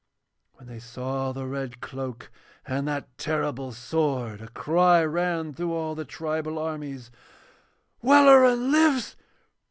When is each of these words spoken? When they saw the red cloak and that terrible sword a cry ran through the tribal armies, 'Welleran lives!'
When 0.53 0.65
they 0.67 0.79
saw 0.79 1.31
the 1.31 1.45
red 1.45 1.79
cloak 1.79 2.31
and 2.65 2.87
that 2.87 3.15
terrible 3.19 3.71
sword 3.71 4.41
a 4.41 4.47
cry 4.47 5.03
ran 5.05 5.53
through 5.53 5.93
the 5.93 6.05
tribal 6.05 6.57
armies, 6.57 7.11
'Welleran 8.01 8.71
lives!' 8.71 9.15